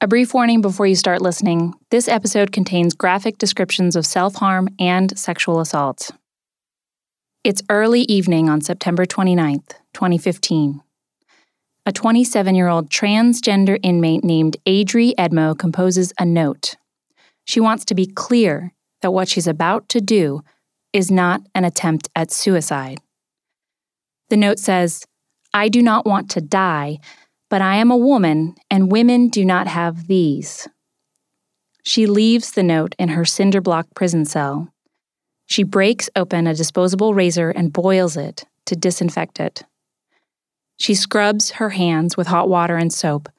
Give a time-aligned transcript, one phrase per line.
[0.00, 4.68] A brief warning before you start listening this episode contains graphic descriptions of self harm
[4.78, 6.12] and sexual assault.
[7.42, 10.82] It's early evening on September 29th, 2015.
[11.84, 16.76] A 27 year old transgender inmate named Adree Edmo composes a note.
[17.44, 18.72] She wants to be clear
[19.02, 20.42] that what she's about to do
[20.92, 23.00] is not an attempt at suicide.
[24.30, 25.04] The note says,
[25.52, 26.98] I do not want to die,
[27.50, 30.68] but I am a woman, and women do not have these.
[31.82, 34.68] She leaves the note in her cinder block prison cell.
[35.46, 39.62] She breaks open a disposable razor and boils it to disinfect it.
[40.78, 43.30] She scrubs her hands with hot water and soap.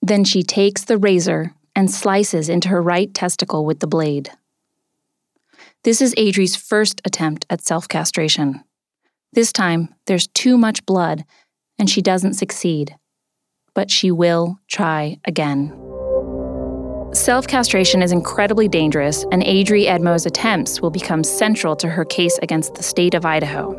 [0.00, 4.30] Then she takes the razor and slices into her right testicle with the blade.
[5.84, 8.64] This is Adree's first attempt at self castration.
[9.32, 11.24] This time, there's too much blood,
[11.78, 12.96] and she doesn't succeed
[13.76, 15.68] but she will try again.
[17.12, 22.38] Self castration is incredibly dangerous, and Adree Edmo's attempts will become central to her case
[22.42, 23.74] against the state of Idaho.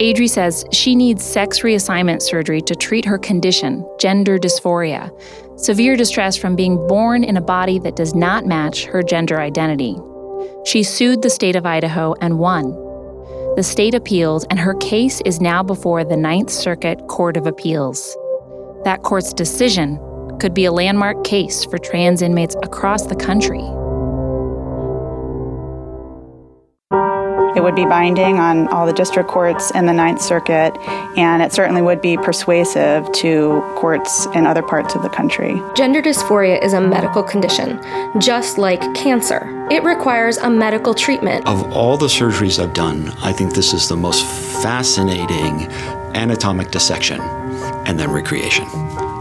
[0.00, 5.10] Adree says she needs sex reassignment surgery to treat her condition, gender dysphoria,
[5.58, 9.96] severe distress from being born in a body that does not match her gender identity.
[10.64, 12.72] She sued the state of Idaho and won.
[13.56, 18.16] The state appealed, and her case is now before the Ninth Circuit Court of Appeals.
[18.84, 20.00] That court's decision
[20.40, 23.62] could be a landmark case for trans inmates across the country.
[27.54, 30.76] It would be binding on all the district courts in the Ninth Circuit,
[31.16, 35.62] and it certainly would be persuasive to courts in other parts of the country.
[35.76, 37.78] Gender dysphoria is a medical condition,
[38.18, 39.68] just like cancer.
[39.70, 41.46] It requires a medical treatment.
[41.46, 45.70] Of all the surgeries I've done, I think this is the most fascinating
[46.14, 47.20] anatomic dissection
[47.86, 48.66] and then recreation.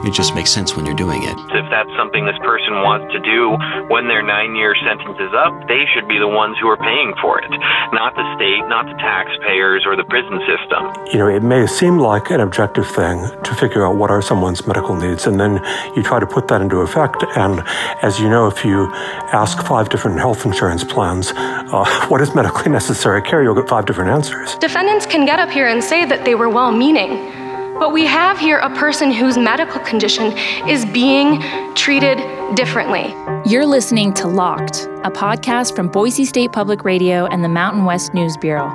[0.04, 1.38] It just makes sense when you're doing it.
[1.54, 3.54] If that's something this person wants to do
[3.86, 7.14] when their nine year sentence is up, they should be the ones who are paying
[7.22, 7.50] for it,
[7.94, 10.90] not the state, not the taxpayers or the prison system.
[11.14, 14.66] You know, it may seem like an objective thing to figure out what are someone's
[14.66, 15.62] medical needs, and then
[15.96, 17.24] you try to put that into effect.
[17.36, 17.62] And
[18.02, 18.90] as you know, if you
[19.32, 23.86] ask five different health insurance plans, uh, what is medically necessary care, you'll get five
[23.86, 24.56] different answers.
[24.56, 27.41] Defendants can get up here and say that they were well meaning.
[27.82, 30.38] But we have here a person whose medical condition
[30.70, 31.42] is being
[31.74, 32.20] treated
[32.56, 33.12] differently.
[33.44, 38.14] You're listening to Locked, a podcast from Boise State Public Radio and the Mountain West
[38.14, 38.70] News Bureau.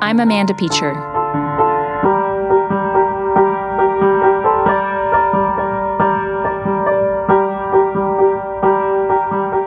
[0.00, 0.94] I'm Amanda Peacher.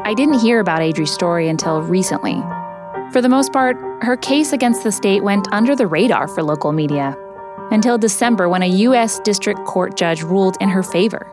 [0.06, 2.42] I didn't hear about Adree's story until recently.
[3.12, 6.72] For the most part, her case against the state went under the radar for local
[6.72, 7.18] media
[7.72, 9.20] until December when a U.S.
[9.20, 11.32] District Court judge ruled in her favor.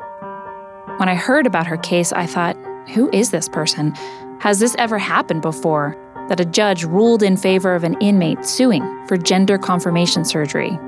[0.99, 2.57] When I heard about her case, I thought,
[2.95, 3.95] who is this person?
[4.41, 5.97] Has this ever happened before?
[6.29, 10.79] That a judge ruled in favor of an inmate suing for gender confirmation surgery.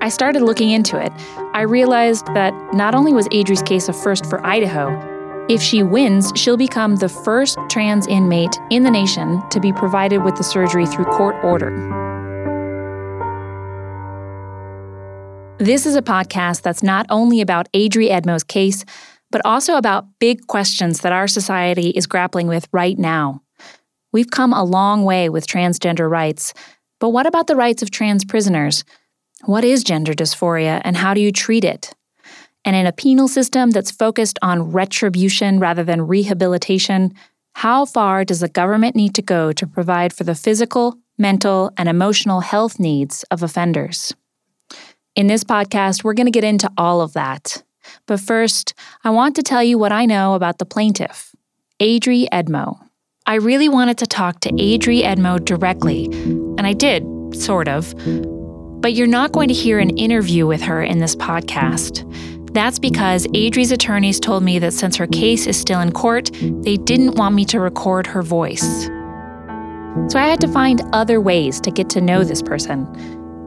[0.00, 1.12] I started looking into it.
[1.54, 5.14] I realized that not only was Adree's case a first for Idaho,
[5.48, 10.18] if she wins, she'll become the first trans inmate in the nation to be provided
[10.18, 12.05] with the surgery through court order.
[15.66, 18.84] This is a podcast that's not only about Adree Edmo's case,
[19.32, 23.42] but also about big questions that our society is grappling with right now.
[24.12, 26.54] We've come a long way with transgender rights,
[27.00, 28.84] but what about the rights of trans prisoners?
[29.44, 31.92] What is gender dysphoria and how do you treat it?
[32.64, 37.12] And in a penal system that's focused on retribution rather than rehabilitation,
[37.54, 41.88] how far does the government need to go to provide for the physical, mental, and
[41.88, 44.14] emotional health needs of offenders?
[45.16, 47.62] In this podcast, we're going to get into all of that.
[48.04, 51.34] But first, I want to tell you what I know about the plaintiff,
[51.80, 52.78] Adree Edmo.
[53.24, 57.02] I really wanted to talk to Adree Edmo directly, and I did,
[57.34, 57.94] sort of.
[58.82, 62.04] But you're not going to hear an interview with her in this podcast.
[62.52, 66.30] That's because Adree's attorneys told me that since her case is still in court,
[66.62, 68.84] they didn't want me to record her voice.
[70.08, 72.84] So I had to find other ways to get to know this person.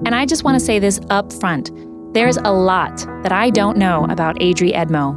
[0.05, 1.71] And I just want to say this up front
[2.13, 5.15] there's a lot that I don't know about Adree Edmo.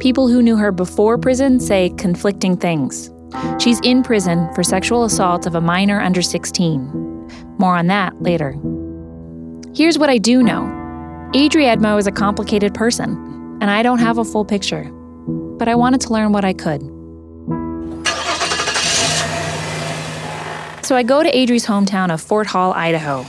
[0.00, 3.08] People who knew her before prison say conflicting things.
[3.60, 7.28] She's in prison for sexual assault of a minor under 16.
[7.58, 8.56] More on that later.
[9.76, 10.62] Here's what I do know
[11.34, 14.84] Adree Edmo is a complicated person, and I don't have a full picture.
[15.58, 16.80] But I wanted to learn what I could.
[20.84, 23.24] So I go to Adree's hometown of Fort Hall, Idaho,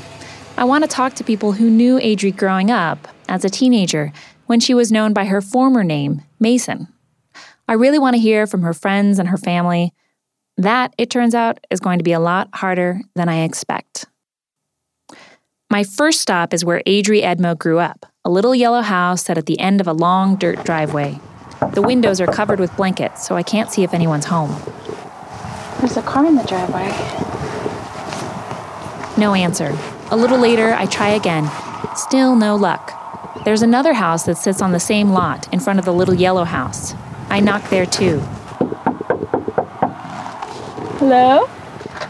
[0.59, 4.11] I want to talk to people who knew Adree growing up as a teenager
[4.47, 6.89] when she was known by her former name, Mason.
[7.69, 9.93] I really want to hear from her friends and her family.
[10.57, 14.07] That, it turns out, is going to be a lot harder than I expect.
[15.69, 19.45] My first stop is where Adree Edmo grew up, a little yellow house set at
[19.45, 21.21] the end of a long dirt driveway.
[21.71, 24.53] The windows are covered with blankets, so I can't see if anyone's home.
[25.79, 26.89] There's a car in the driveway.
[29.17, 29.73] No answer.
[30.11, 31.49] A little later, I try again.
[31.95, 32.95] Still no luck.
[33.45, 36.45] There's another house that sits on the same lot in front of the little yellow
[36.45, 36.95] house.
[37.29, 38.19] I knock there too.
[40.97, 41.47] Hello?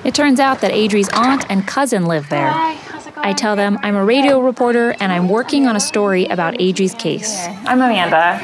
[0.05, 2.49] It turns out that Adree's aunt and cousin live there.
[2.49, 3.27] Hi, how's it going?
[3.27, 6.93] I tell them I'm a radio reporter and I'm working on a story about Adree's
[6.93, 7.45] case.
[7.65, 8.39] I'm Amanda.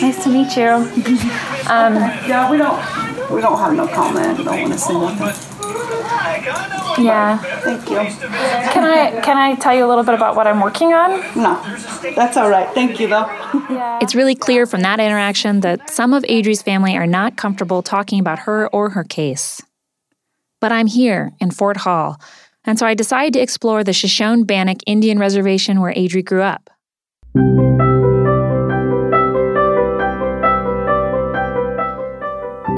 [0.00, 0.68] Nice to meet you.
[1.68, 1.96] um,
[2.28, 2.78] Yeah, we don't
[3.32, 4.38] we don't have no comment.
[4.38, 6.81] We don't want to say nothing.
[6.98, 7.38] Yeah.
[7.38, 7.96] Thank you.
[7.96, 11.20] Can I can I tell you a little bit about what I'm working on?
[11.36, 11.60] No,
[12.14, 12.72] that's all right.
[12.74, 13.26] Thank you though.
[13.70, 13.98] Yeah.
[14.02, 18.20] It's really clear from that interaction that some of Adree's family are not comfortable talking
[18.20, 19.60] about her or her case.
[20.60, 22.20] But I'm here in Fort Hall,
[22.64, 26.70] and so I decided to explore the Shoshone Bannock Indian Reservation where Adree grew up.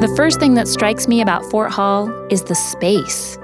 [0.01, 3.39] The first thing that strikes me about Fort Hall is the space.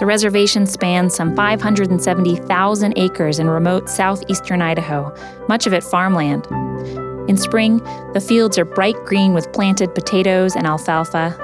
[0.00, 5.14] The reservation spans some 570,000 acres in remote southeastern Idaho,
[5.46, 6.46] much of it farmland.
[7.28, 7.82] In spring,
[8.14, 11.36] the fields are bright green with planted potatoes and alfalfa.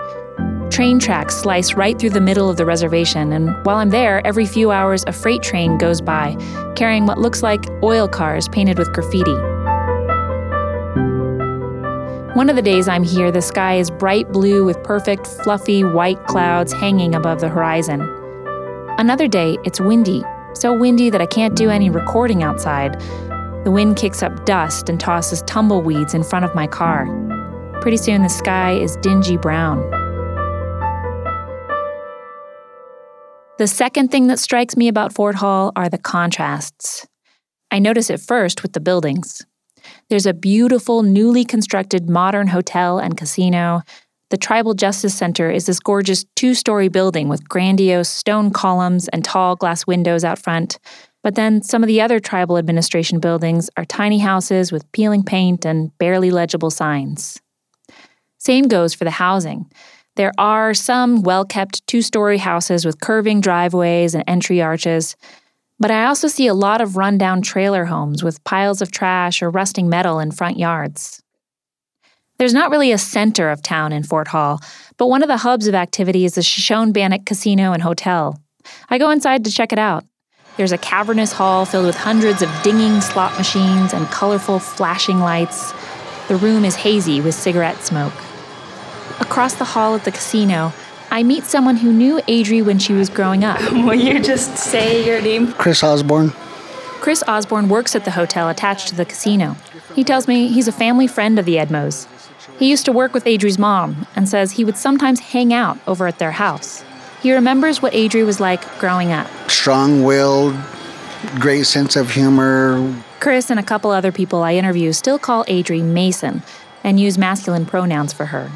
[0.70, 4.46] Train tracks slice right through the middle of the reservation, and while I'm there, every
[4.46, 6.34] few hours a freight train goes by,
[6.76, 9.36] carrying what looks like oil cars painted with graffiti.
[12.34, 16.24] One of the days I'm here, the sky is bright blue with perfect, fluffy white
[16.24, 18.15] clouds hanging above the horizon.
[18.98, 22.98] Another day, it's windy, so windy that I can't do any recording outside.
[23.64, 27.04] The wind kicks up dust and tosses tumbleweeds in front of my car.
[27.82, 29.82] Pretty soon, the sky is dingy brown.
[33.58, 37.06] The second thing that strikes me about Fort Hall are the contrasts.
[37.70, 39.44] I notice it first with the buildings.
[40.08, 43.82] There's a beautiful, newly constructed modern hotel and casino.
[44.28, 49.24] The Tribal Justice Center is this gorgeous two story building with grandiose stone columns and
[49.24, 50.80] tall glass windows out front.
[51.22, 55.64] But then some of the other tribal administration buildings are tiny houses with peeling paint
[55.64, 57.40] and barely legible signs.
[58.38, 59.70] Same goes for the housing.
[60.16, 65.14] There are some well kept two story houses with curving driveways and entry arches,
[65.78, 69.50] but I also see a lot of rundown trailer homes with piles of trash or
[69.50, 71.22] rusting metal in front yards.
[72.38, 74.60] There's not really a center of town in Fort Hall,
[74.98, 78.38] but one of the hubs of activity is the Shoshone Bannock Casino and Hotel.
[78.90, 80.04] I go inside to check it out.
[80.58, 85.72] There's a cavernous hall filled with hundreds of dinging slot machines and colorful flashing lights.
[86.28, 88.14] The room is hazy with cigarette smoke.
[89.20, 90.72] Across the hall at the casino,
[91.10, 93.60] I meet someone who knew Adree when she was growing up.
[93.72, 95.52] Will you just say your name?
[95.52, 96.30] Chris Osborne.
[97.00, 99.56] Chris Osborne works at the hotel attached to the casino.
[99.94, 102.06] He tells me he's a family friend of the Edmos.
[102.58, 106.06] He used to work with Adree's mom and says he would sometimes hang out over
[106.06, 106.84] at their house.
[107.22, 109.28] He remembers what Adree was like growing up.
[109.50, 110.54] Strong willed,
[111.38, 113.02] great sense of humor.
[113.20, 116.42] Chris and a couple other people I interview still call Adree Mason
[116.84, 118.52] and use masculine pronouns for her.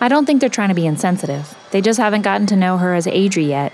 [0.00, 1.56] I don't think they're trying to be insensitive.
[1.70, 3.72] They just haven't gotten to know her as Adree yet.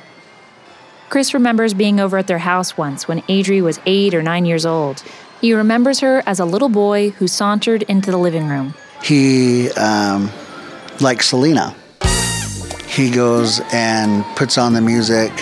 [1.09, 4.65] Chris remembers being over at their house once when Adree was eight or nine years
[4.65, 5.03] old.
[5.41, 8.75] He remembers her as a little boy who sauntered into the living room.
[9.03, 10.31] He, um,
[11.01, 11.75] like Selena,
[12.87, 15.33] he goes and puts on the music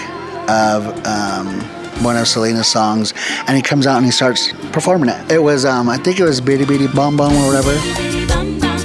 [0.49, 1.61] of um,
[2.05, 3.13] one of Selena's songs,
[3.47, 5.33] and he comes out and he starts performing it.
[5.33, 8.79] It was, um, I think it was Bidi Bidi Bom Bom or whatever.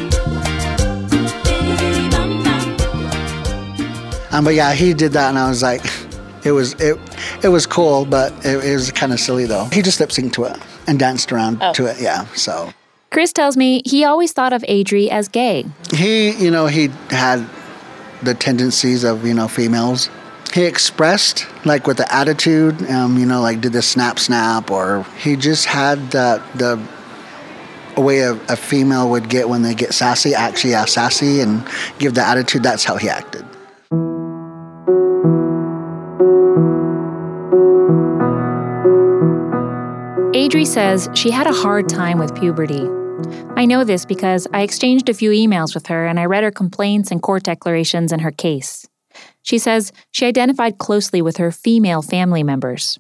[4.31, 5.85] Um, but yeah, he did that, and I was like,
[6.43, 6.97] it was it,
[7.43, 9.65] it was cool, but it, it was kind of silly though.
[9.65, 12.01] He just lip synced to it and danced around to it.
[12.01, 12.73] Yeah, so
[13.13, 15.65] Chris tells me he always thought of Adree as gay.
[15.93, 17.47] he, you know, he had
[18.23, 20.09] the tendencies of you know females.
[20.51, 25.05] He expressed like with the attitude, um, you know, like did the snap snap, or
[25.19, 26.41] he just had the
[27.95, 31.67] a way a, a female would get when they get sassy, actually act sassy and
[31.99, 32.63] give the attitude.
[32.63, 33.45] That's how he acted.
[40.33, 42.89] Adree says she had a hard time with puberty.
[43.55, 46.51] I know this because I exchanged a few emails with her and I read her
[46.51, 48.87] complaints and court declarations in her case.
[49.41, 52.99] She says she identified closely with her female family members.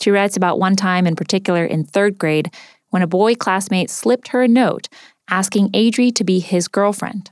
[0.00, 2.52] She writes about one time in particular in third grade
[2.90, 4.88] when a boy classmate slipped her a note
[5.28, 7.30] asking Adree to be his girlfriend.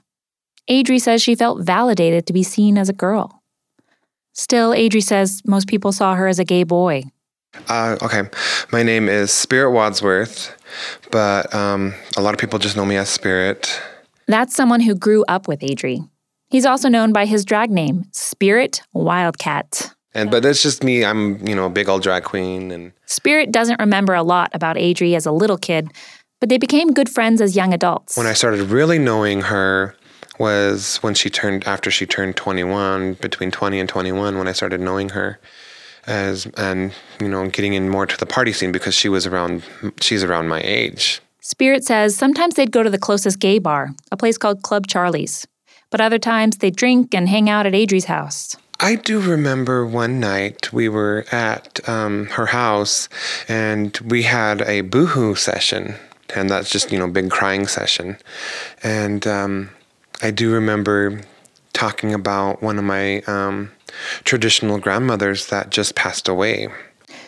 [0.68, 3.42] Adree says she felt validated to be seen as a girl.
[4.32, 7.04] Still, Adree says most people saw her as a gay boy.
[7.68, 8.23] Uh, okay,
[8.73, 10.54] my name is Spirit Wadsworth,
[11.11, 13.80] but um, a lot of people just know me as Spirit.
[14.26, 16.08] That's someone who grew up with Adree.
[16.49, 19.94] He's also known by his drag name, Spirit Wildcat.
[20.14, 21.04] And but that's just me.
[21.04, 24.76] I'm you know a big old drag queen, and Spirit doesn't remember a lot about
[24.76, 25.90] Adree as a little kid,
[26.40, 28.16] but they became good friends as young adults.
[28.16, 29.96] when I started really knowing her
[30.38, 34.80] was when she turned after she turned 21, between 20 and 21, when I started
[34.80, 35.38] knowing her
[36.06, 39.62] as and you know getting in more to the party scene because she was around
[40.00, 41.20] she's around my age.
[41.40, 45.46] Spirit says sometimes they'd go to the closest gay bar, a place called Club Charlie's.
[45.90, 48.56] But other times they'd drink and hang out at Adree's house.
[48.80, 53.08] I do remember one night we were at um, her house
[53.46, 55.94] and we had a boohoo session,
[56.34, 58.16] and that's just you know big crying session,
[58.82, 59.70] and um,
[60.23, 61.20] I do remember
[61.73, 63.70] talking about one of my um,
[64.24, 66.68] traditional grandmothers that just passed away.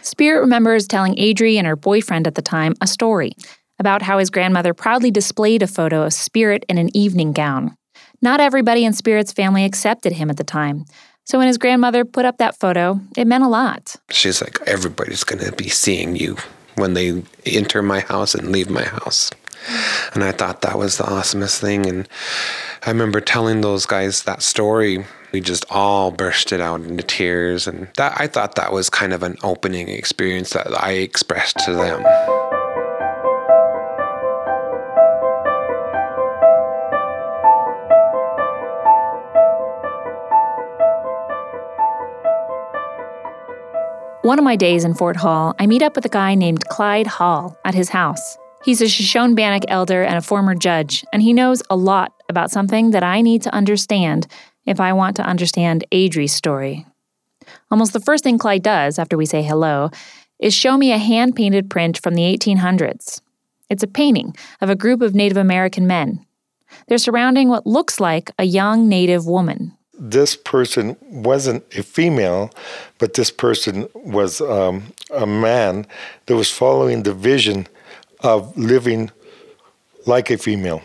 [0.03, 3.33] Spirit remembers telling Adree and her boyfriend at the time a story
[3.79, 7.77] about how his grandmother proudly displayed a photo of Spirit in an evening gown.
[8.23, 10.87] Not everybody in Spirit's family accepted him at the time,
[11.25, 13.97] so when his grandmother put up that photo, it meant a lot.
[14.11, 16.37] She's like, everybody's gonna be seeing you
[16.77, 19.33] when they enter my house and leave my house.
[20.15, 21.87] And I thought that was the awesomest thing.
[21.87, 22.09] And
[22.85, 25.05] I remember telling those guys that story.
[25.37, 27.67] We just all bursted out into tears.
[27.67, 31.75] And that I thought that was kind of an opening experience that I expressed to
[31.75, 32.03] them.
[44.23, 47.07] One of my days in Fort Hall, I meet up with a guy named Clyde
[47.07, 48.39] Hall at his house.
[48.65, 52.51] He's a Shoshone Bannock elder and a former judge, and he knows a lot about
[52.51, 54.27] something that I need to understand
[54.67, 56.87] if I want to understand Adree's story.
[57.71, 59.91] Almost the first thing Clyde does after we say hello
[60.39, 63.21] is show me a hand painted print from the 1800s.
[63.71, 66.25] It's a painting of a group of Native American men.
[66.89, 69.73] They're surrounding what looks like a young Native woman.
[69.99, 72.51] this person wasn't a female,
[72.99, 74.83] but this person was um,
[75.15, 75.87] a man
[76.27, 77.67] that was following the vision
[78.21, 79.11] of living
[80.07, 80.83] like a female.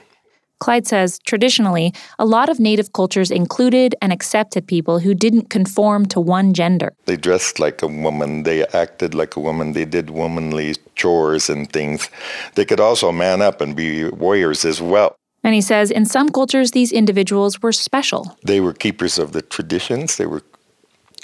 [0.62, 6.06] Clyde says traditionally, a lot of Native cultures included and accepted people who didn't conform
[6.06, 6.94] to one gender.
[7.06, 11.70] They dressed like a woman, they acted like a woman, they did womanly chores and
[11.74, 12.10] things.
[12.54, 15.16] They could also man up and be warriors as well.
[15.44, 18.38] And he says in some cultures, these individuals were special.
[18.46, 20.18] They were keepers of the traditions.
[20.18, 20.44] They were,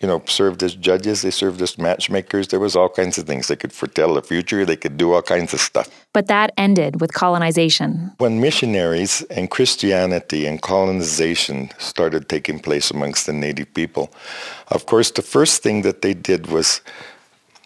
[0.02, 1.22] you know, served as judges.
[1.22, 2.50] They served as matchmakers.
[2.50, 3.48] There was all kinds of things.
[3.48, 4.66] They could foretell the future.
[4.66, 5.90] They could do all kinds of stuff.
[6.14, 8.12] But that ended with colonization.
[8.18, 14.12] When missionaries and Christianity and colonization started taking place amongst the native people,
[14.68, 16.82] of course, the first thing that they did was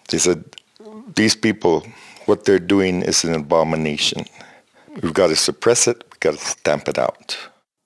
[0.10, 0.44] they said,
[1.16, 1.86] These people,
[2.26, 4.26] what they're doing is an abomination.
[5.02, 7.38] We've got to suppress it, we've got to stamp it out.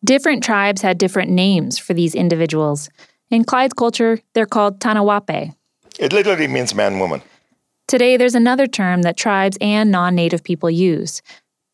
[0.03, 2.89] Different tribes had different names for these individuals.
[3.35, 5.53] In Clyde's culture, they're called Tanawape.
[5.99, 7.21] It literally means man woman.
[7.85, 11.21] Today, there's another term that tribes and non native people use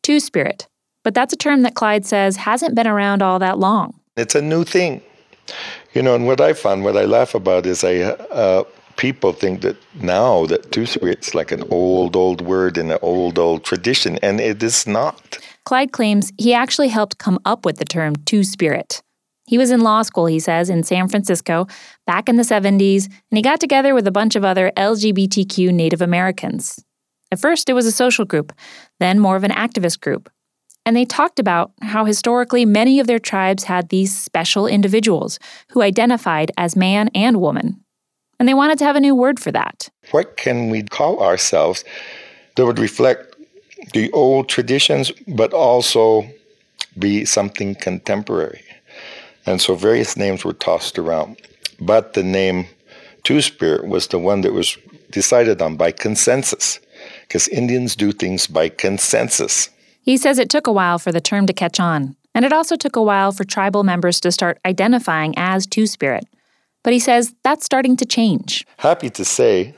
[0.01, 0.67] Two Spirit.
[1.03, 3.93] But that's a term that Clyde says hasn't been around all that long.
[4.17, 5.03] It's a new thing.
[5.93, 7.97] You know, and what I find, what I laugh about is I,
[8.41, 8.63] uh,
[8.97, 13.37] people think that now that two spirits like an old, old word in an old,
[13.37, 15.37] old tradition, and it is not.
[15.65, 19.03] Clyde claims he actually helped come up with the term Two Spirit.
[19.51, 21.67] He was in law school, he says, in San Francisco
[22.07, 26.01] back in the 70s, and he got together with a bunch of other LGBTQ Native
[26.01, 26.81] Americans.
[27.33, 28.53] At first, it was a social group,
[29.01, 30.31] then more of an activist group.
[30.85, 35.37] And they talked about how historically many of their tribes had these special individuals
[35.71, 37.83] who identified as man and woman.
[38.39, 39.89] And they wanted to have a new word for that.
[40.11, 41.83] What can we call ourselves
[42.55, 43.35] that would reflect
[43.91, 46.25] the old traditions, but also
[46.97, 48.63] be something contemporary?
[49.45, 51.37] And so various names were tossed around.
[51.79, 52.67] But the name
[53.23, 54.77] Two Spirit was the one that was
[55.11, 56.79] decided on by consensus,
[57.21, 59.69] because Indians do things by consensus.
[60.01, 62.75] He says it took a while for the term to catch on, and it also
[62.75, 66.25] took a while for tribal members to start identifying as Two Spirit.
[66.83, 68.65] But he says that's starting to change.
[68.77, 69.75] Happy to say,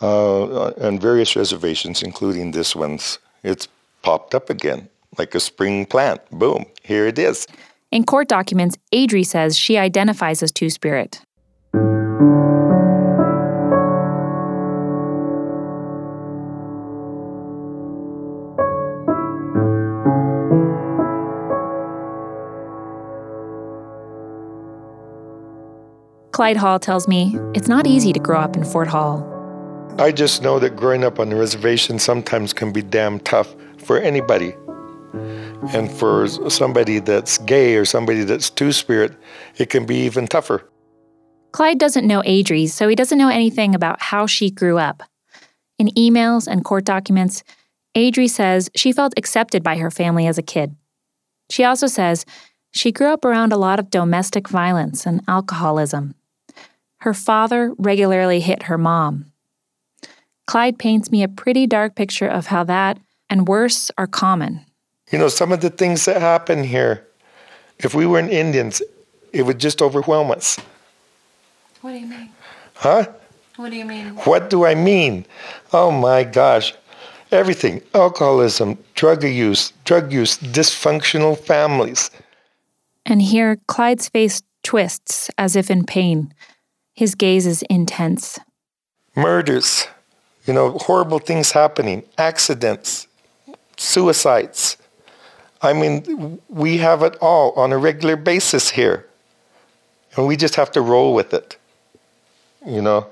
[0.00, 3.68] uh, on various reservations, including this one's, it's
[4.02, 4.88] popped up again
[5.18, 6.20] like a spring plant.
[6.30, 7.46] Boom, here it is.
[7.92, 11.22] In court documents, Adree says she identifies as Two Spirit.
[26.30, 29.26] Clyde Hall tells me it's not easy to grow up in Fort Hall.
[29.98, 33.98] I just know that growing up on the reservation sometimes can be damn tough for
[33.98, 34.54] anybody.
[35.68, 39.12] And for somebody that's gay or somebody that's two spirit,
[39.56, 40.66] it can be even tougher.
[41.52, 45.02] Clyde doesn't know Adree, so he doesn't know anything about how she grew up.
[45.78, 47.42] In emails and court documents,
[47.96, 50.76] Adree says she felt accepted by her family as a kid.
[51.50, 52.24] She also says
[52.72, 56.14] she grew up around a lot of domestic violence and alcoholism.
[57.00, 59.32] Her father regularly hit her mom.
[60.46, 62.98] Clyde paints me a pretty dark picture of how that
[63.28, 64.64] and worse are common.
[65.10, 67.06] You know, some of the things that happen here,
[67.78, 68.82] if we weren't Indians,
[69.32, 70.58] it would just overwhelm us.
[71.80, 72.30] What do you mean?
[72.74, 73.06] Huh?
[73.56, 74.08] What do you mean?
[74.24, 75.26] What do I mean?
[75.72, 76.74] Oh my gosh.
[77.32, 82.10] Everything alcoholism, drug use, drug use, dysfunctional families.
[83.06, 86.32] And here, Clyde's face twists as if in pain.
[86.94, 88.38] His gaze is intense.
[89.16, 89.86] Murders,
[90.46, 93.06] you know, horrible things happening, accidents,
[93.76, 94.76] suicides.
[95.62, 99.06] I mean, we have it all on a regular basis here.
[100.16, 101.56] And we just have to roll with it.
[102.66, 103.06] You know,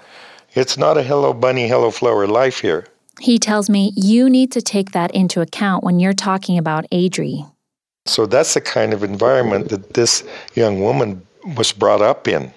[0.55, 2.87] it's not a hello bunny, hello flower life here.
[3.21, 7.51] He tells me you need to take that into account when you're talking about Adree.
[8.07, 10.25] So that's the kind of environment that this
[10.55, 11.27] young woman
[11.57, 12.53] was brought up in.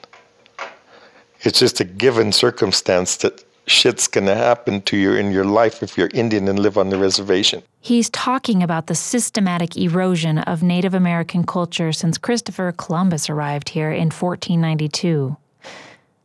[1.41, 5.83] It's just a given circumstance that shit's going to happen to you in your life
[5.83, 7.63] if you're Indian and live on the reservation.
[7.83, 13.91] He's talking about the systematic erosion of Native American culture since Christopher Columbus arrived here
[13.91, 15.35] in 1492.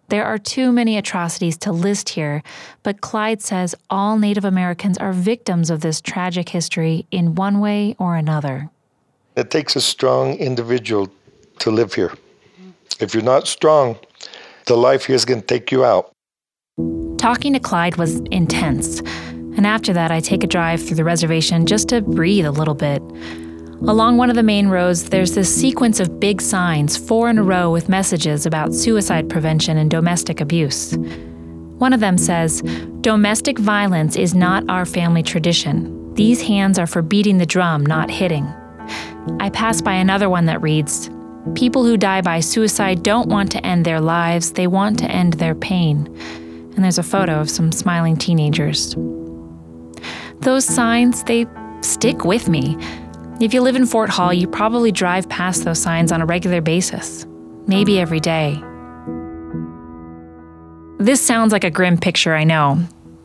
[0.08, 2.42] There are too many atrocities to list here,
[2.82, 7.96] but Clyde says all Native Americans are victims of this tragic history in one way
[7.98, 8.68] or another.
[9.34, 11.10] It takes a strong individual
[11.60, 12.12] to live here.
[13.00, 13.98] If you're not strong,
[14.66, 16.12] the life here is going to take you out.
[17.16, 19.00] Talking to Clyde was intense,
[19.56, 22.74] and after that, I take a drive through the reservation just to breathe a little
[22.74, 23.02] bit.
[23.82, 27.42] Along one of the main roads, there's this sequence of big signs, four in a
[27.42, 30.96] row, with messages about suicide prevention and domestic abuse.
[31.78, 32.62] One of them says,
[33.02, 36.14] Domestic violence is not our family tradition.
[36.14, 38.46] These hands are for beating the drum, not hitting.
[39.40, 41.10] I pass by another one that reads,
[41.54, 45.34] People who die by suicide don't want to end their lives, they want to end
[45.34, 46.06] their pain.
[46.74, 48.96] And there's a photo of some smiling teenagers.
[50.40, 51.46] Those signs, they
[51.80, 52.76] stick with me.
[53.40, 56.60] If you live in Fort Hall, you probably drive past those signs on a regular
[56.60, 57.26] basis,
[57.66, 58.62] maybe every day.
[60.98, 62.78] This sounds like a grim picture, I know,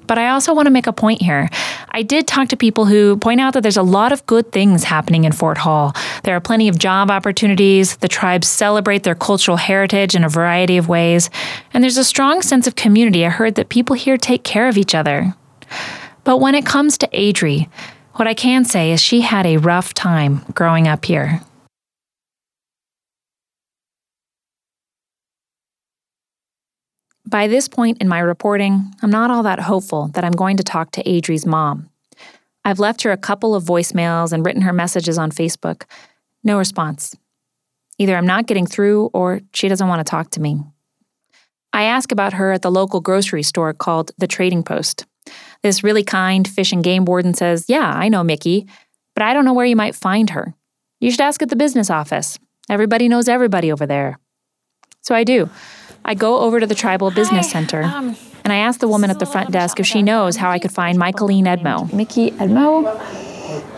[0.08, 1.50] but I also want to make a point here.
[1.90, 4.84] I did talk to people who point out that there's a lot of good things
[4.84, 5.94] happening in Fort Hall.
[6.24, 10.78] There are plenty of job opportunities, the tribes celebrate their cultural heritage in a variety
[10.78, 11.30] of ways,
[11.74, 13.26] and there's a strong sense of community.
[13.26, 15.36] I heard that people here take care of each other.
[16.24, 17.68] But when it comes to Adree,
[18.14, 21.42] what I can say is she had a rough time growing up here.
[27.26, 30.64] By this point in my reporting, I'm not all that hopeful that I'm going to
[30.64, 31.90] talk to Adree's mom.
[32.66, 35.84] I've left her a couple of voicemails and written her messages on Facebook.
[36.44, 37.16] No response.
[37.98, 40.60] Either I'm not getting through or she doesn't want to talk to me.
[41.72, 45.06] I ask about her at the local grocery store called The Trading Post.
[45.64, 48.68] This really kind fish and game warden says, Yeah, I know Mickey,
[49.16, 50.56] but I don't know where you might find her.
[51.00, 52.40] You should ask at the business office.
[52.70, 54.18] Everybody knows everybody over there.
[55.02, 55.50] So I do.
[56.06, 59.20] I go over to the Tribal Business Center um, and I ask the woman at
[59.20, 61.92] the front desk if she knows how I could find Michaeline Edmo.
[61.94, 62.82] Mickey Edmo?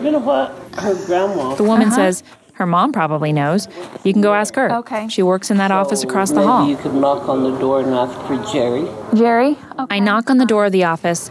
[0.02, 0.50] You know what?
[0.78, 1.54] Her grandma.
[1.54, 1.96] The woman Uh-huh.
[1.96, 2.22] says
[2.54, 3.68] her mom probably knows.
[4.04, 4.72] You can go ask her.
[4.76, 5.08] Okay.
[5.08, 6.68] She works in that office across the Maybe hall.
[6.68, 8.86] you could knock on the door and ask for Jerry.
[9.14, 9.58] Jerry?
[9.90, 11.30] I knock on the door of the office,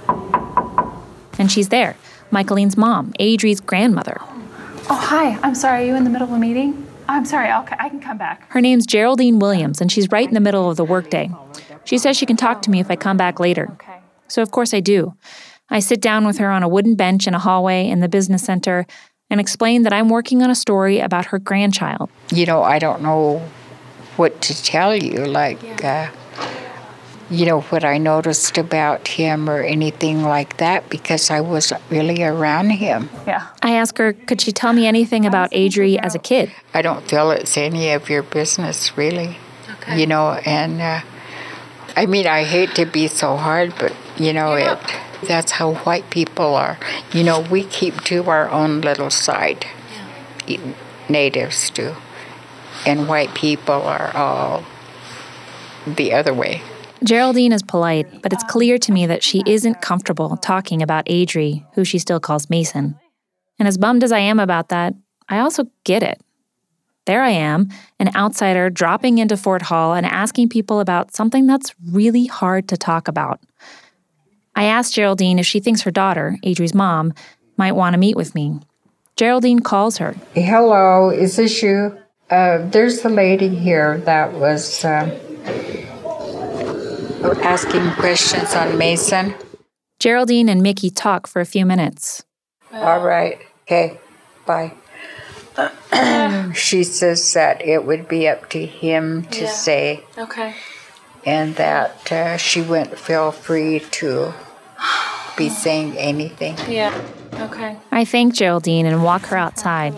[1.37, 1.95] and she's there.
[2.31, 4.17] Michaeline's mom, Adree's grandmother.
[4.89, 5.37] Oh, hi.
[5.43, 5.83] I'm sorry.
[5.83, 6.87] Are you in the middle of a meeting?
[7.07, 7.49] I'm sorry.
[7.49, 8.49] I'll, I can come back.
[8.49, 11.29] Her name's Geraldine Williams, and she's right in the middle of the workday.
[11.85, 13.77] She says she can talk to me if I come back later.
[14.27, 15.13] So, of course, I do.
[15.69, 18.43] I sit down with her on a wooden bench in a hallway in the business
[18.43, 18.85] center
[19.29, 22.09] and explain that I'm working on a story about her grandchild.
[22.31, 23.39] You know, I don't know
[24.17, 25.25] what to tell you.
[25.25, 26.09] Like, uh,
[27.29, 32.23] you know, what I noticed about him or anything like that because I wasn't really
[32.23, 33.09] around him.
[33.25, 33.47] Yeah.
[33.61, 36.51] I ask her, could she tell me anything about Adree as a kid?
[36.73, 39.37] I don't feel it's any of your business, really.
[39.69, 39.99] Okay.
[39.99, 41.01] You know, and uh,
[41.95, 44.79] I mean, I hate to be so hard, but you know, it.
[45.27, 46.77] That's how white people are.
[47.13, 49.65] You know, we keep to our own little side.
[50.47, 50.73] Yeah.
[51.07, 51.95] Natives do,
[52.85, 54.65] and white people are all
[55.87, 56.61] the other way.
[57.03, 61.65] Geraldine is polite, but it's clear to me that she isn't comfortable talking about Adree,
[61.73, 62.97] who she still calls Mason.
[63.59, 64.93] And as bummed as I am about that,
[65.27, 66.21] I also get it.
[67.05, 67.67] There I am,
[67.99, 72.77] an outsider dropping into Fort Hall and asking people about something that's really hard to
[72.77, 73.41] talk about.
[74.55, 77.13] I asked Geraldine if she thinks her daughter, Adree's mom,
[77.57, 78.59] might want to meet with me.
[79.17, 80.15] Geraldine calls her.
[80.33, 81.97] Hello, is this you?
[82.29, 85.19] Uh, there's the lady here that was uh,
[87.31, 89.33] asking questions on Mason.
[89.99, 92.23] Geraldine and Mickey talk for a few minutes.
[92.73, 93.39] All right.
[93.63, 93.97] Okay.
[94.45, 94.73] Bye.
[96.55, 99.49] she says that it would be up to him to Yeah.
[99.49, 100.55] say, Okay.
[101.25, 104.33] and that uh, she wouldn't feel free to
[105.37, 106.57] be saying anything.
[106.67, 106.99] Yeah.
[107.35, 107.77] Okay.
[107.91, 109.93] I thank Geraldine and walk her outside.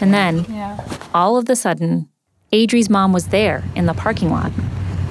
[0.00, 0.78] And then, Yeah.
[1.14, 2.08] all of the sudden,
[2.52, 4.50] Adree's mom was there in the parking lot.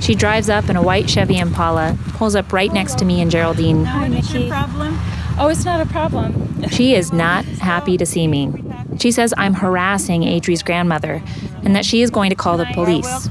[0.02, 3.30] She drives up in a white Chevy Impala, pulls up right next to me and
[3.30, 3.86] Geraldine.
[3.86, 4.50] Hi, Nikki.
[4.50, 4.98] problem?
[5.38, 6.68] Oh, it's not a problem.
[6.70, 8.52] She is not happy to see me.
[9.00, 11.24] She says I'm harassing Adree's grandmother
[11.64, 13.28] and that she is going to call the police.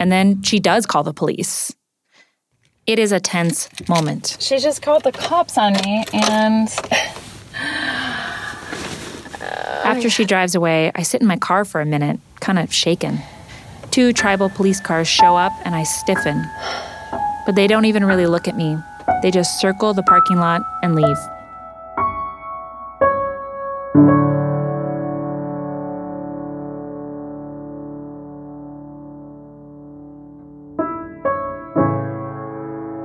[0.00, 1.72] And then she does call the police.
[2.86, 4.36] It is a tense moment.
[4.40, 6.68] She just called the cops on me, and
[9.84, 13.20] After she drives away, I sit in my car for a minute, kind of shaken.
[13.92, 16.50] Two tribal police cars show up and I stiffen.
[17.44, 18.78] But they don't even really look at me.
[19.20, 21.18] They just circle the parking lot and leave.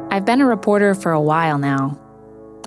[0.10, 2.00] I've been a reporter for a while now.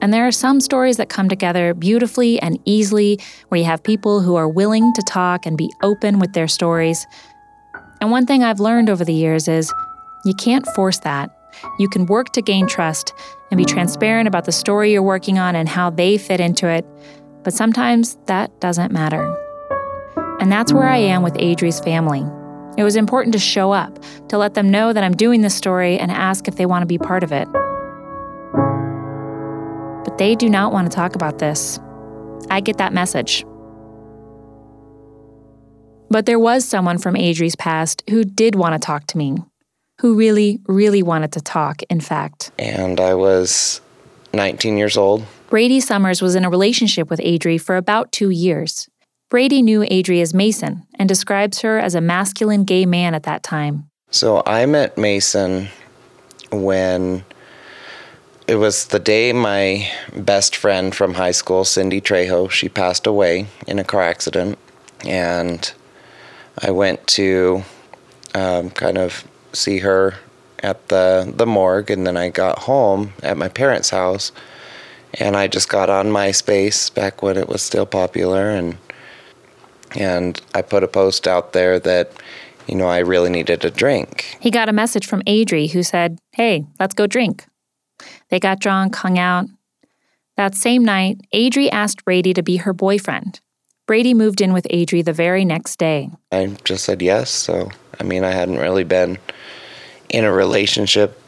[0.02, 4.20] And there are some stories that come together beautifully and easily, where you have people
[4.20, 7.06] who are willing to talk and be open with their stories.
[8.00, 9.72] And one thing I've learned over the years is
[10.24, 11.30] you can't force that.
[11.78, 13.12] You can work to gain trust
[13.50, 16.86] and be transparent about the story you're working on and how they fit into it,
[17.42, 19.36] but sometimes that doesn't matter.
[20.40, 22.24] And that's where I am with Adree's family.
[22.78, 25.98] It was important to show up, to let them know that I'm doing this story
[25.98, 27.48] and ask if they want to be part of it.
[30.04, 31.78] But they do not want to talk about this.
[32.48, 33.44] I get that message.
[36.10, 39.36] But there was someone from Adree's past who did want to talk to me,
[40.00, 42.50] who really, really wanted to talk, in fact.
[42.58, 43.80] And I was
[44.34, 45.24] 19 years old.
[45.48, 48.88] Brady Summers was in a relationship with Adree for about two years.
[49.30, 53.44] Brady knew Adree as Mason and describes her as a masculine gay man at that
[53.44, 53.88] time.
[54.10, 55.68] So I met Mason
[56.50, 57.24] when
[58.48, 63.46] it was the day my best friend from high school, Cindy Trejo, she passed away
[63.68, 64.58] in a car accident.
[65.06, 65.72] And
[66.62, 67.62] I went to
[68.34, 70.14] um, kind of see her
[70.62, 71.90] at the, the morgue.
[71.90, 74.32] And then I got home at my parents' house.
[75.14, 78.50] And I just got on MySpace back when it was still popular.
[78.50, 78.76] And
[79.96, 82.12] and I put a post out there that,
[82.68, 84.36] you know, I really needed a drink.
[84.38, 87.46] He got a message from Adree who said, Hey, let's go drink.
[88.28, 89.46] They got drunk, hung out.
[90.36, 93.40] That same night, Adree asked Brady to be her boyfriend.
[93.90, 96.10] Brady moved in with Adree the very next day.
[96.30, 97.28] I just said yes.
[97.28, 99.18] So, I mean, I hadn't really been
[100.08, 101.20] in a relationship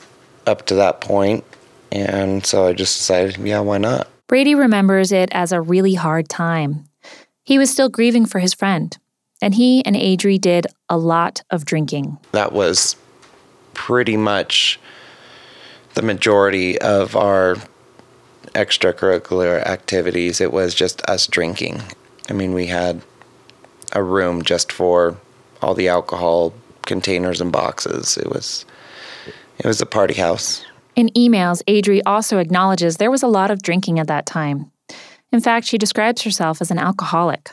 [0.46, 1.42] up to that point,
[1.90, 4.06] And so I just decided, yeah, why not?
[4.28, 6.84] Brady remembers it as a really hard time.
[7.42, 8.96] He was still grieving for his friend,
[9.42, 12.16] and he and Adree did a lot of drinking.
[12.30, 12.94] That was
[13.74, 14.78] pretty much
[15.94, 17.56] the majority of our
[18.54, 20.40] extracurricular activities.
[20.40, 21.82] It was just us drinking.
[22.28, 23.02] I mean, we had
[23.92, 25.16] a room just for
[25.60, 28.16] all the alcohol containers and boxes.
[28.16, 28.64] It was
[29.58, 30.64] it was a party house.
[30.96, 34.70] In emails, Adree also acknowledges there was a lot of drinking at that time.
[35.32, 37.50] In fact, she describes herself as an alcoholic.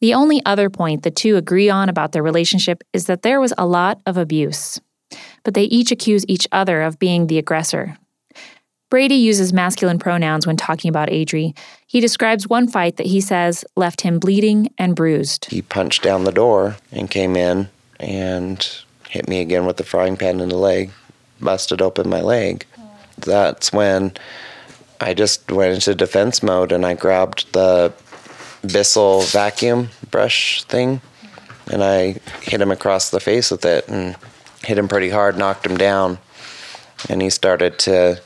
[0.00, 3.54] The only other point the two agree on about their relationship is that there was
[3.56, 4.78] a lot of abuse,
[5.44, 7.96] but they each accuse each other of being the aggressor.
[8.90, 11.56] Brady uses masculine pronouns when talking about Adree.
[11.86, 15.46] He describes one fight that he says left him bleeding and bruised.
[15.46, 17.68] He punched down the door and came in
[17.98, 18.66] and
[19.08, 20.90] hit me again with the frying pan in the leg,
[21.40, 22.66] busted open my leg.
[23.18, 24.12] That's when
[25.00, 27.92] I just went into defense mode and I grabbed the
[28.62, 31.00] Bissell vacuum brush thing
[31.70, 34.16] and I hit him across the face with it and
[34.64, 36.18] hit him pretty hard, knocked him down.
[37.08, 38.20] And he started to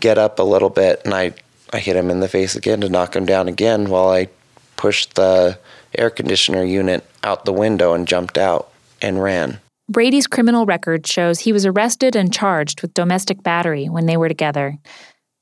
[0.00, 1.32] get up a little bit and I,
[1.72, 4.28] I hit him in the face again to knock him down again while I
[4.76, 5.58] pushed the
[5.96, 8.70] air conditioner unit out the window and jumped out.
[9.02, 9.58] and ran.
[9.88, 14.28] Brady's criminal record shows he was arrested and charged with domestic battery when they were
[14.28, 14.78] together,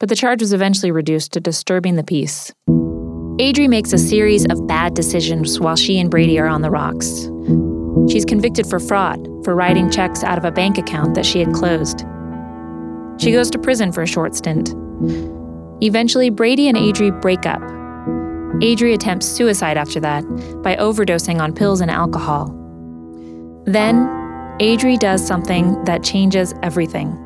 [0.00, 2.52] but the charge was eventually reduced to disturbing the peace.
[3.38, 7.28] Adree makes a series of bad decisions while she and Brady are on the rocks.
[8.10, 11.52] She's convicted for fraud, for writing checks out of a bank account that she had
[11.52, 12.04] closed.
[13.22, 14.74] She goes to prison for a short stint.
[15.80, 17.60] Eventually, Brady and Adree break up.
[18.60, 20.24] Adree attempts suicide after that
[20.62, 22.46] by overdosing on pills and alcohol.
[23.64, 24.08] Then,
[24.58, 27.16] Adree does something that changes everything.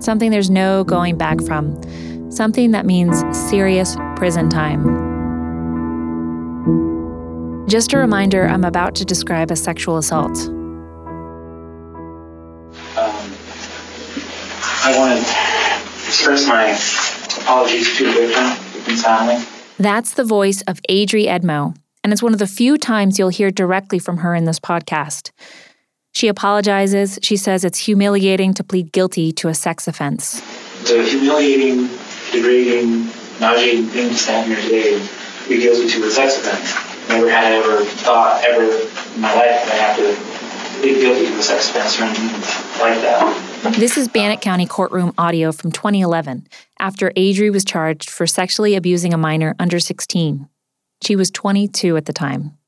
[0.00, 1.78] Something there's no going back from.
[2.32, 4.82] Something that means serious prison time.
[7.68, 10.53] Just a reminder I'm about to describe a sexual assault.
[15.04, 16.70] Want to express my
[17.42, 19.44] apologies to the victim family.
[19.78, 23.50] That's the voice of Adree Edmo, and it's one of the few times you'll hear
[23.50, 25.30] directly from her in this podcast.
[26.12, 27.18] She apologizes.
[27.20, 30.40] She says it's humiliating to plead guilty to a sex offense.
[30.88, 31.90] The humiliating,
[32.32, 35.08] degrading, nauseating thing to stand here today and
[35.50, 36.72] be guilty to a sex offense.
[37.10, 41.38] Never had ever thought ever in my life that I have to plead guilty to
[41.38, 43.53] a sex offense or anything like that.
[43.72, 46.46] This is Bannock County courtroom audio from 2011
[46.78, 50.46] after Adree was charged for sexually abusing a minor under 16.
[51.02, 52.58] She was 22 at the time.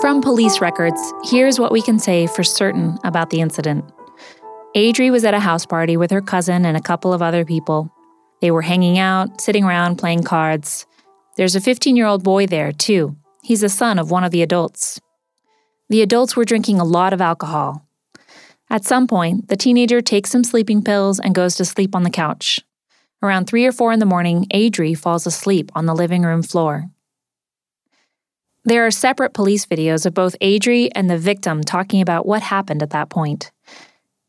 [0.00, 3.84] From police records, here's what we can say for certain about the incident.
[4.74, 7.92] Adree was at a house party with her cousin and a couple of other people.
[8.40, 10.86] They were hanging out, sitting around playing cards.
[11.36, 13.16] There's a 15 year old boy there, too.
[13.42, 15.00] He's the son of one of the adults.
[15.88, 17.86] The adults were drinking a lot of alcohol.
[18.70, 22.10] At some point, the teenager takes some sleeping pills and goes to sleep on the
[22.10, 22.60] couch.
[23.22, 26.90] Around 3 or 4 in the morning, Adree falls asleep on the living room floor.
[28.64, 32.82] There are separate police videos of both Adree and the victim talking about what happened
[32.82, 33.50] at that point.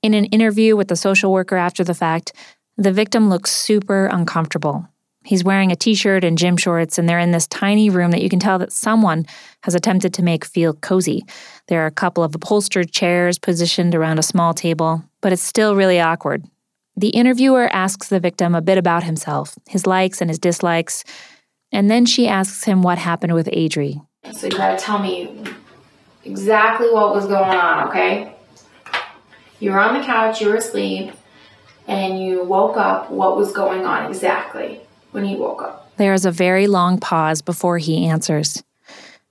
[0.02, 2.34] In an interview with the social worker after the fact,
[2.82, 4.88] the victim looks super uncomfortable.
[5.24, 8.24] He's wearing a t shirt and gym shorts, and they're in this tiny room that
[8.24, 9.28] you can tell that someone
[9.64, 11.24] has attempted to make feel cozy.
[11.68, 15.76] There are a couple of upholstered chairs positioned around a small table, but it's still
[15.76, 16.46] really awkward.
[16.98, 21.04] The interviewer asks the victim a bit about himself, his likes and his dislikes,
[21.72, 24.04] and then she asks him what happened with Adree.
[24.34, 25.44] So you gotta tell me
[26.26, 28.34] exactly what was going on, okay?
[29.60, 31.14] You were on the couch, you were asleep,
[31.92, 33.12] and you woke up.
[33.12, 34.80] What was going on exactly
[35.12, 35.92] when you woke up?
[35.98, 38.64] There is a very long pause before he answers.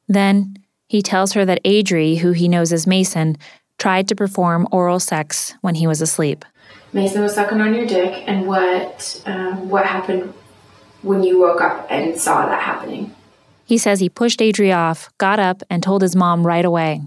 [0.08, 3.38] Then he tells her that Adree, who he knows as Mason,
[3.78, 6.44] tried to perform oral sex when he was asleep.
[6.92, 10.34] Mason was sucking on your dick, and what um, what happened
[11.02, 13.14] when you woke up and saw that happening?
[13.64, 17.00] He says he pushed Adree off, got up, and told his mom right away.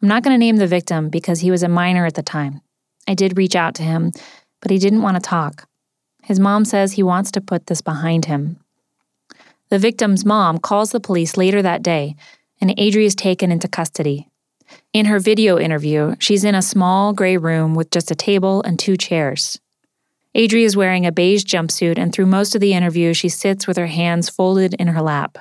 [0.00, 2.62] I'm not going to name the victim because he was a minor at the time.
[3.08, 4.12] I did reach out to him,
[4.60, 5.68] but he didn't want to talk.
[6.22, 8.58] His mom says he wants to put this behind him.
[9.70, 12.16] The victim's mom calls the police later that day,
[12.60, 14.28] and Adree is taken into custody.
[14.92, 18.78] In her video interview, she's in a small gray room with just a table and
[18.78, 19.58] two chairs.
[20.34, 23.76] Adree is wearing a beige jumpsuit, and through most of the interview, she sits with
[23.76, 25.38] her hands folded in her lap.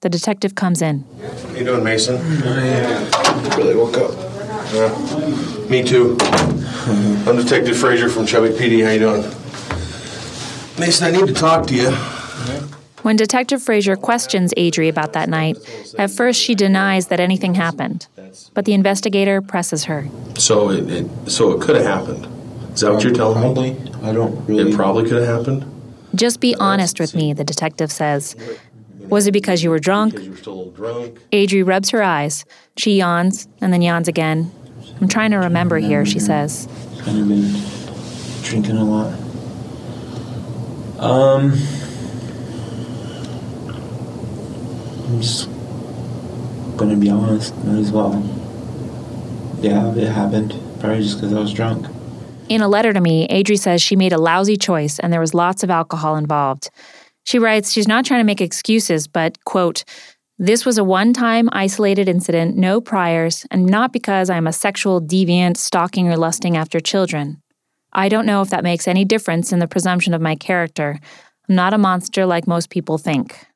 [0.00, 1.04] The detective comes in.
[1.20, 2.16] How you doing, Mason?
[2.16, 4.37] I really woke up.
[4.72, 5.66] Yeah.
[5.70, 6.16] Me too.
[6.20, 8.84] I'm Detective Frazier from Chubbuck PD.
[8.84, 9.22] How you doing?
[10.78, 11.90] Mason, I need to talk to you.
[13.02, 15.56] When Detective Frazier questions Adree about that night,
[15.98, 18.06] at first she denies that anything happened,
[18.54, 20.06] but the investigator presses her.
[20.36, 22.26] So it, it so it could have happened.
[22.74, 23.72] Is that what you're telling probably.
[23.72, 23.92] me?
[24.02, 24.70] I don't really.
[24.70, 25.64] It probably could have happened.
[26.14, 28.36] Just be honest with me, the detective says.
[29.08, 30.12] Was it because you were drunk?
[30.12, 31.18] Because you were still a little drunk.
[31.32, 32.44] Adree rubs her eyes.
[32.76, 34.52] She yawns and then yawns again.
[35.00, 36.68] I'm trying to remember here, she says.
[37.00, 37.54] Kind of been
[38.42, 39.12] drinking a lot.
[40.98, 41.52] Um,
[45.06, 45.48] I'm just
[46.76, 47.56] gonna be honest.
[47.64, 48.20] Might as well.
[49.60, 50.54] Yeah, it happened.
[50.80, 51.86] Probably just because I was drunk.
[52.48, 55.34] In a letter to me, Adree says she made a lousy choice and there was
[55.34, 56.70] lots of alcohol involved.
[57.24, 59.84] She writes she's not trying to make excuses, but, quote,
[60.40, 65.02] this was a one time isolated incident, no priors, and not because I'm a sexual
[65.02, 67.42] deviant stalking or lusting after children.
[67.92, 71.00] I don't know if that makes any difference in the presumption of my character.
[71.48, 73.46] I'm not a monster like most people think.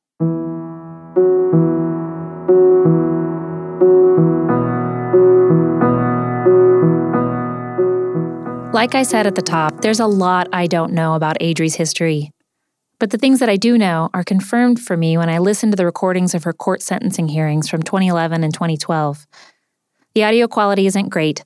[8.75, 12.33] Like I said at the top, there's a lot I don't know about Adree's history.
[13.03, 15.77] But the things that I do know are confirmed for me when I listen to
[15.77, 19.27] the recordings of her court sentencing hearings from 2011 and 2012.
[20.15, 21.43] The audio quality isn't great,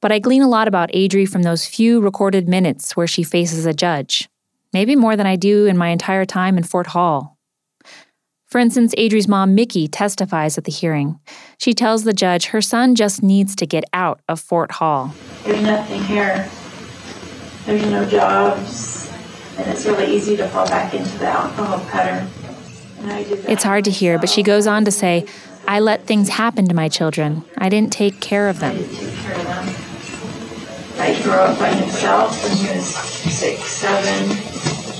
[0.00, 3.66] but I glean a lot about Adree from those few recorded minutes where she faces
[3.66, 4.28] a judge,
[4.72, 7.38] maybe more than I do in my entire time in Fort Hall.
[8.46, 11.18] For instance, Adree's mom, Mickey, testifies at the hearing.
[11.58, 15.12] She tells the judge her son just needs to get out of Fort Hall.
[15.42, 16.48] There's nothing here.
[17.66, 19.03] There's no jobs
[19.58, 22.28] and it's really easy to fall back into the alcohol pattern.
[23.48, 25.26] It's hard to hear, but she goes on to say,
[25.66, 27.44] I let things happen to my children.
[27.58, 28.76] I didn't take care of them.
[30.98, 34.36] I grew up by himself when he was six, seven.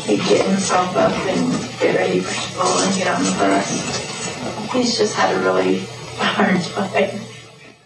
[0.06, 4.72] He'd get himself up and get ready for school and get on the bus.
[4.72, 5.78] He's just had a really
[6.18, 7.20] hard time.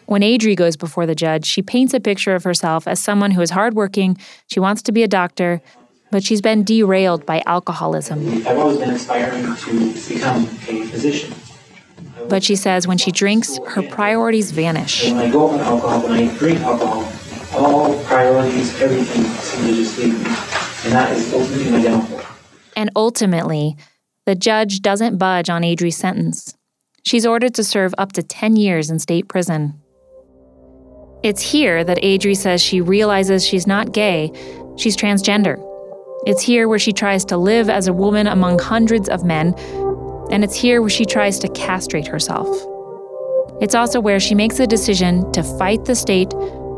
[0.06, 3.42] When Adree goes before the judge, she paints a picture of herself as someone who
[3.42, 5.60] is hardworking, she wants to be a doctor,
[6.10, 8.26] but she's been derailed by alcoholism.
[8.46, 11.34] I've always been aspiring to become a physician.
[12.28, 15.04] But she says when she drinks, her priorities vanish.
[15.10, 17.10] When I go on alcohol, when I drink alcohol,
[17.54, 20.26] all priorities, everything seems to just leave me.
[20.84, 22.20] And that is ultimately my downfall.
[22.76, 23.76] And ultimately,
[24.26, 26.54] the judge doesn't budge on Adree's sentence.
[27.02, 29.80] She's ordered to serve up to 10 years in state prison.
[31.22, 34.30] It's here that Adree says she realizes she's not gay,
[34.76, 35.58] she's transgender.
[36.28, 39.54] It's here where she tries to live as a woman among hundreds of men,
[40.30, 42.46] and it's here where she tries to castrate herself.
[43.62, 46.30] It's also where she makes a decision to fight the state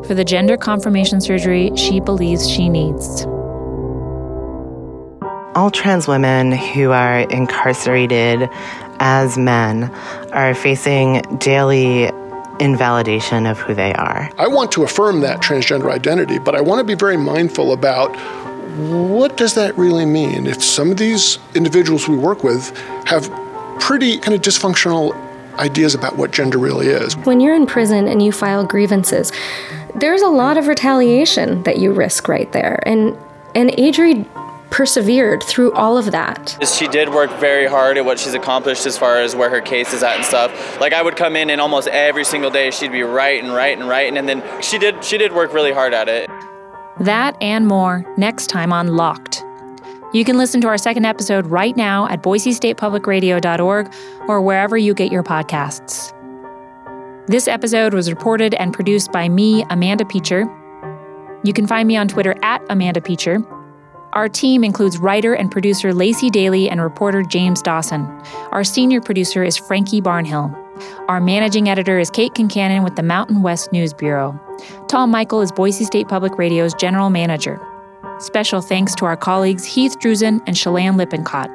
[0.06, 3.24] for the gender confirmation surgery she believes she needs.
[5.56, 8.48] All trans women who are incarcerated
[9.00, 9.92] as men
[10.30, 12.08] are facing daily
[12.60, 14.30] invalidation of who they are.
[14.38, 18.14] I want to affirm that transgender identity, but I want to be very mindful about
[18.76, 20.46] what does that really mean?
[20.46, 23.30] If some of these individuals we work with have
[23.80, 25.14] pretty kind of dysfunctional
[25.59, 27.16] ideas about what gender really is.
[27.18, 29.33] When you're in prison and you file grievances,
[29.94, 32.83] there's a lot of retaliation that you risk right there.
[32.87, 33.16] And
[33.54, 34.26] and Adree
[34.70, 36.56] persevered through all of that.
[36.64, 39.92] She did work very hard at what she's accomplished as far as where her case
[39.92, 40.80] is at and stuff.
[40.80, 43.80] Like I would come in and almost every single day she'd be writing, and writing,
[43.80, 46.30] and writing and then she did she did work really hard at it.
[47.00, 49.42] That and more next time on Locked.
[50.12, 53.94] You can listen to our second episode right now at boisestatepublicradio.org
[54.28, 56.12] or wherever you get your podcasts.
[57.26, 60.44] This episode was reported and produced by me, Amanda Peacher.
[61.42, 63.46] You can find me on Twitter at Amanda Peacher.
[64.12, 68.04] Our team includes writer and producer Lacey Daly and reporter James Dawson.
[68.50, 70.59] Our senior producer is Frankie Barnhill.
[71.08, 74.38] Our managing editor is Kate Concannon with the Mountain West News Bureau.
[74.88, 77.60] Tom Michael is Boise State Public Radio's general manager.
[78.18, 81.50] Special thanks to our colleagues Heath Druzin and Shalane Lippincott.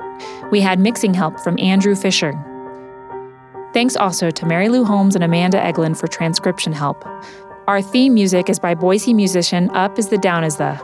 [0.51, 2.33] We had mixing help from Andrew Fisher.
[3.73, 7.05] Thanks also to Mary Lou Holmes and Amanda Eglin for transcription help.
[7.67, 10.79] Our theme music is by Boise musician Up is the Down is the.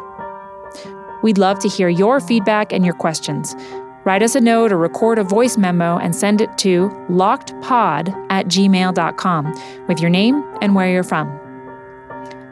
[1.24, 3.56] We'd love to hear your feedback and your questions.
[4.04, 8.48] Write us a note or record a voice memo and send it to lockedpod at
[8.48, 11.38] gmail.com with your name and where you're from.